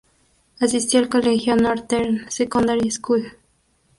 Asistió 0.59 0.99
al 0.99 1.09
colegio 1.09 1.55
Northern 1.55 2.25
Secondary 2.31 2.89
School. 2.89 3.37